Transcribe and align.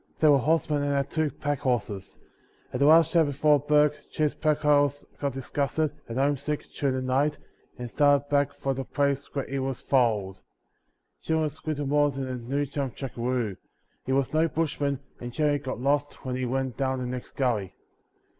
They 0.19 0.27
were 0.29 0.39
horsemen 0.39 0.81
and 0.81 0.93
had 0.93 1.11
two 1.11 1.29
packhorses. 1.29 2.17
At 2.73 2.79
the 2.79 2.87
last 2.87 3.13
camp 3.13 3.27
before 3.27 3.59
Bourke 3.59 4.01
Jim’s 4.11 4.33
packhorse 4.33 5.05
got 5.19 5.33
disgusted 5.33 5.93
and 6.09 6.17
home 6.17 6.37
sick 6.37 6.65
during 6.75 6.95
the 6.95 7.01
night 7.03 7.37
and 7.77 7.87
started 7.87 8.27
back 8.27 8.51
for 8.51 8.73
the 8.73 8.83
place 8.83 9.35
where 9.35 9.45
he 9.45 9.59
was 9.59 9.83
foaled. 9.83 10.39
Jim 11.21 11.41
was 11.41 11.63
little 11.67 11.85
more 11.85 12.09
than 12.09 12.25
a 12.27 12.35
new 12.37 12.65
chum 12.65 12.89
jackaroo; 12.95 13.57
he 14.03 14.11
was 14.11 14.33
no 14.33 14.47
bushman 14.47 15.01
and 15.19 15.31
generally 15.33 15.59
got 15.59 15.79
lost 15.79 16.25
when 16.25 16.35
he 16.35 16.45
went 16.45 16.77
down 16.77 16.97
the 16.97 17.05
next 17.05 17.33
gully. 17.33 17.75